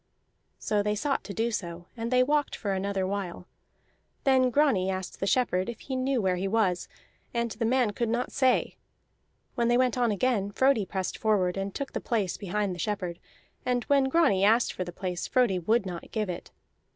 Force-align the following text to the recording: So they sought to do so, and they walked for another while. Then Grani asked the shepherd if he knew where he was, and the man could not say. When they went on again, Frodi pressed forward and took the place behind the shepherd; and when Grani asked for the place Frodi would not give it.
So 0.57 0.81
they 0.81 0.95
sought 0.95 1.23
to 1.25 1.31
do 1.31 1.51
so, 1.51 1.85
and 1.95 2.09
they 2.09 2.23
walked 2.23 2.55
for 2.55 2.73
another 2.73 3.05
while. 3.05 3.45
Then 4.23 4.49
Grani 4.49 4.89
asked 4.89 5.19
the 5.19 5.27
shepherd 5.27 5.69
if 5.69 5.81
he 5.81 5.95
knew 5.95 6.19
where 6.19 6.37
he 6.37 6.47
was, 6.47 6.87
and 7.35 7.51
the 7.51 7.65
man 7.65 7.91
could 7.91 8.09
not 8.09 8.31
say. 8.31 8.77
When 9.53 9.67
they 9.67 9.77
went 9.77 9.99
on 9.99 10.09
again, 10.09 10.49
Frodi 10.51 10.87
pressed 10.87 11.19
forward 11.19 11.55
and 11.55 11.75
took 11.75 11.93
the 11.93 12.01
place 12.01 12.35
behind 12.35 12.73
the 12.73 12.79
shepherd; 12.79 13.19
and 13.63 13.83
when 13.83 14.05
Grani 14.05 14.43
asked 14.43 14.73
for 14.73 14.83
the 14.83 14.91
place 14.91 15.27
Frodi 15.27 15.59
would 15.59 15.85
not 15.85 16.09
give 16.09 16.31
it. 16.31 16.49